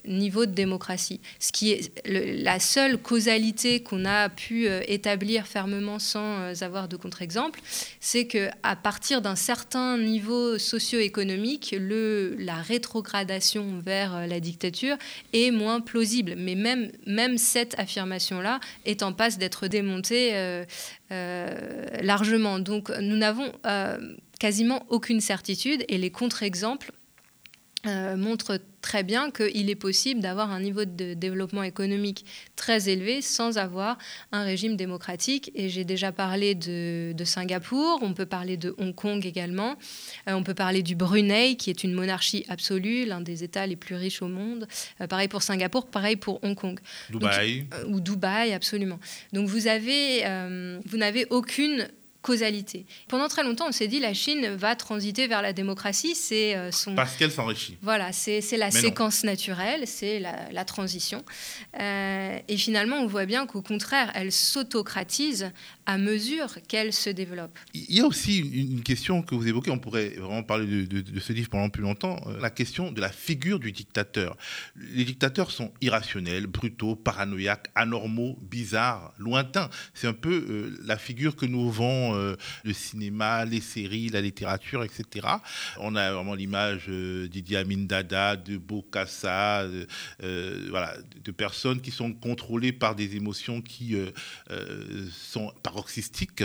[0.06, 1.20] niveau de démocratie.
[1.40, 7.60] Ce qui est la seule causalité qu'on a pu établir fermement sans avoir de contre-exemple,
[8.00, 14.96] c'est que à partir d'un certain niveau socio-économique, la rétrogradation vers la dictature
[15.32, 16.34] est moins plausible.
[16.36, 20.64] Mais même, même cette affirmation-là est en passe d'être démonté euh,
[21.10, 22.58] euh, largement.
[22.58, 26.92] Donc nous n'avons euh, quasiment aucune certitude et les contre-exemples
[28.16, 33.58] montrent très bien qu'il est possible d'avoir un niveau de développement économique très élevé sans
[33.58, 33.98] avoir
[34.30, 35.50] un régime démocratique.
[35.56, 39.74] Et j'ai déjà parlé de, Singapour, on peut parler de Hong Kong également,
[40.28, 43.74] euh, on peut parler du Brunei, qui est une monarchie absolue, l'un des États les
[43.74, 44.68] plus riches au monde.
[45.00, 46.78] Euh, pareil pour Singapour, pareil pour Hong Kong.
[47.10, 47.66] Dubaï.
[47.74, 49.00] Euh, ou Dubaï, absolument.
[49.32, 50.22] Donc vous avez,
[50.84, 51.88] vous n'avez aucune
[52.26, 52.86] causalité.
[53.06, 56.16] Pendant très longtemps, on s'est dit la Chine va transiter vers la démocratie.
[56.16, 56.96] C'est euh, son.
[56.96, 57.78] Parce qu'elle s'enrichit.
[57.82, 61.24] Voilà, c'est la séquence naturelle, c'est la, transition.
[61.78, 65.52] Euh, et finalement, on voit bien qu'au contraire, elle s'autocratise
[65.86, 67.58] à mesure qu'elle se développe.
[67.74, 71.32] Il y a aussi une question que vous évoquez, on pourrait vraiment parler de, ce
[71.32, 74.36] livre pendant plus longtemps, euh, la question de la figure du dictateur.
[74.76, 79.70] Les dictateurs sont irrationnels, brutaux, paranoïaques, anormaux, bizarres, lointains.
[79.94, 84.82] C'est un peu la figure que nous vend euh, le cinéma, les séries, la littérature,
[84.82, 85.26] etc.
[85.78, 89.62] On a vraiment l'image euh, d'Idi Amin Dada, de Bokassa,
[90.22, 90.94] euh, voilà,
[91.24, 93.96] de personnes qui sont contrôlées par des émotions qui
[95.12, 96.44] sont paroxystiques.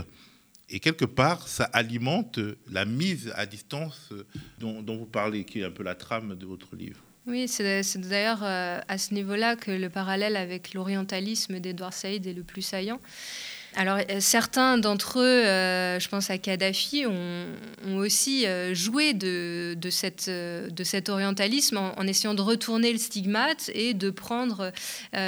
[0.70, 2.40] Et quelque part, ça alimente
[2.70, 4.14] la mise à distance
[4.60, 7.02] dont, vous parlez, qui est un peu la trame de votre livre.
[7.28, 12.44] Oui, c'est d'ailleurs à ce niveau-là que le parallèle avec l'orientalisme d'Edouard Saïd est le
[12.44, 13.00] plus saillant.
[13.76, 17.46] Alors euh, certains d'entre eux, euh, je pense à Kadhafi, ont,
[17.96, 24.72] aussi euh, joué de, cet orientalisme en, essayant de retourner le stigmate et de prendre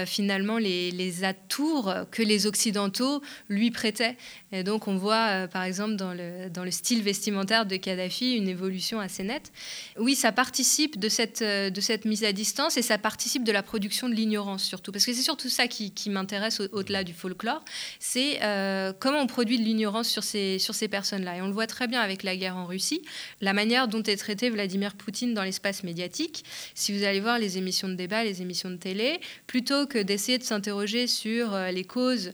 [0.05, 4.17] finalement les, les, atours que les Occidentaux lui prêtaient.
[4.53, 9.23] Et donc on voit par exemple dans le, style vestimentaire de Kadhafi une évolution assez
[9.23, 9.51] nette.
[9.97, 13.63] Oui, ça participe de cette, de cette mise à distance et ça participe de la
[13.63, 14.91] production de l'ignorance surtout.
[14.91, 17.63] Parce que c'est surtout ça qui, m'intéresse au-delà du folklore.
[17.99, 21.37] C'est euh, comment on produit de l'ignorance sur ces, sur ces personnes-là.
[21.37, 23.01] Et on le voit très bien avec la guerre en Russie,
[23.41, 26.43] la manière dont est traité Vladimir Poutine dans l'espace médiatique.
[26.75, 30.37] Si vous allez voir les émissions de débat, les émissions de télé, plutôt que d'essayer
[30.37, 32.33] de s'interroger sur euh, les causes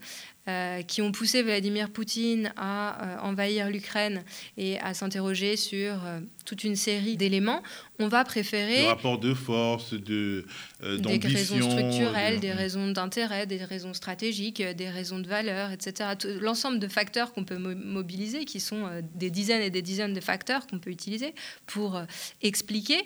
[0.49, 4.23] euh, qui ont poussé Vladimir Poutine à euh, envahir l'Ukraine
[4.57, 7.61] et à s'interroger sur euh, toute une série d'éléments,
[7.99, 8.83] on va préférer...
[8.83, 10.45] Le rapport de force, de,
[10.81, 16.11] des raisons structurelles, des raisons d'intérêt, des raisons stratégiques, des raisons de valeur, etc.
[16.41, 20.65] L'ensemble de facteurs qu'on peut mobiliser, qui sont des dizaines et des dizaines de facteurs
[20.65, 21.35] qu'on peut utiliser
[21.67, 22.01] pour
[22.41, 22.99] expliquer,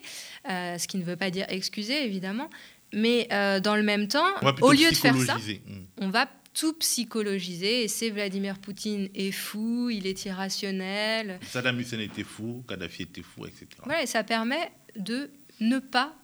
[0.47, 2.49] ce qui ne veut pas dire excuser, évidemment.
[2.93, 3.27] Mais
[3.61, 4.29] dans le même temps,
[4.61, 5.85] au lieu de faire ça, hmm.
[5.97, 7.83] on va tout psychologisé.
[7.83, 11.39] Et c'est Vladimir Poutine est fou, il est irrationnel.
[11.43, 13.67] Saddam Hussein était fou, Kadhafi était fou, etc.
[13.83, 16.15] Voilà, et ça permet de ne pas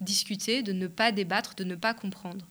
[0.00, 2.46] discuter, de ne pas débattre, de ne pas comprendre.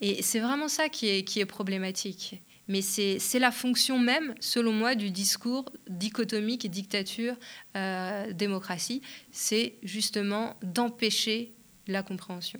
[0.00, 2.42] Et c'est vraiment ça qui est, qui est problématique.
[2.68, 9.02] Mais c'est la fonction même, selon moi, du discours dichotomique dictature-démocratie.
[9.04, 11.52] Euh, c'est justement d'empêcher
[11.86, 12.58] la compréhension.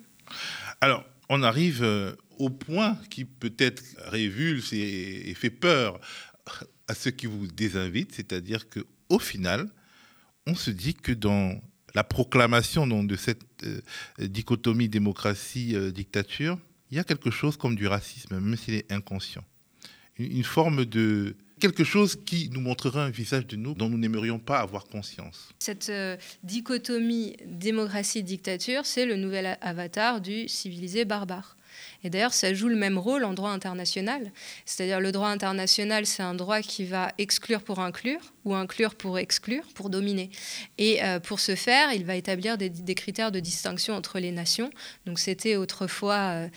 [0.80, 6.00] Alors, on arrive euh, au point qui peut-être révulse et, fait peur
[6.88, 9.68] à ceux qui vous désinvitent, c'est-à-dire que au final,
[10.46, 11.60] on se dit que dans
[11.94, 13.80] la proclamation de cette euh,
[14.18, 16.58] dichotomie démocratie-dictature,
[16.90, 19.44] il y a quelque chose comme du racisme, même s'il est inconscient.
[20.18, 24.38] Une, forme de quelque chose qui nous montrera un visage de nous dont nous n'aimerions
[24.38, 25.50] pas avoir conscience.
[25.58, 31.56] Cette euh, dichotomie démocratie-dictature, c'est le nouvel avatar du civilisé barbare.
[32.04, 34.32] Et d'ailleurs, ça joue le même rôle en droit international.
[34.64, 39.18] C'est-à-dire le droit international, c'est un droit qui va exclure pour inclure ou inclure pour
[39.18, 40.30] exclure, pour dominer.
[40.78, 44.70] Et euh, pour ce faire, il va établir des, critères de distinction entre les nations.
[45.04, 46.48] Donc c'était autrefois,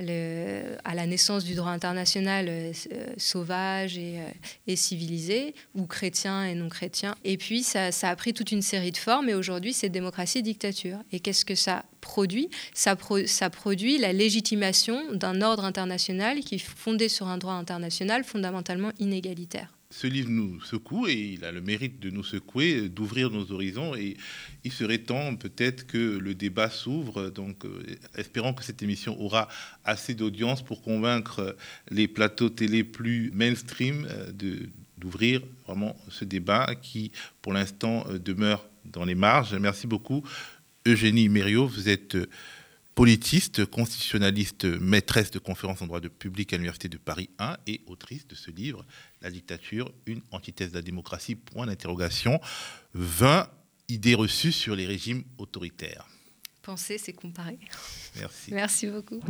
[0.00, 2.72] euh, à la naissance du droit international, euh,
[3.16, 4.20] sauvage et,
[4.66, 7.14] et, civilisé, ou chrétien et non chrétien.
[7.24, 10.98] Et puis ça, a pris toute une série de formes, et aujourd'hui c'est démocratie-dictature.
[11.12, 12.48] Et qu'est-ce que ça produit?
[12.74, 12.96] Ça,
[13.26, 18.92] ça produit la légitimation d'un ordre international qui est fondé sur un droit international fondamentalement
[18.98, 19.77] inégalitaire.
[19.90, 23.94] Ce livre nous secoue et il a le mérite de nous secouer, d'ouvrir nos horizons
[23.94, 24.18] et
[24.62, 27.30] il serait temps peut-être que le débat s'ouvre.
[27.30, 27.82] Donc euh,
[28.14, 29.48] espérons que cette émission aura
[29.84, 31.56] assez d'audience pour convaincre
[31.90, 34.30] les plateaux télé plus mainstream euh,
[34.98, 37.10] d'ouvrir vraiment ce débat qui
[37.40, 39.54] pour l'instant euh, demeure dans les marges.
[39.54, 40.22] Merci beaucoup
[40.86, 42.18] Eugénie Mériot, vous êtes
[42.98, 47.80] politiste, constitutionnaliste, maîtresse de conférences en droit de public à l'Université de Paris 1 et
[47.86, 48.84] autrice de ce livre,
[49.20, 52.40] La dictature, une antithèse de la démocratie, point d'interrogation.
[52.94, 53.50] 20
[53.88, 56.06] idées reçues sur les régimes autoritaires.
[56.62, 57.58] Penser, c'est comparer.
[58.16, 58.52] Merci.
[58.52, 59.20] Merci beaucoup.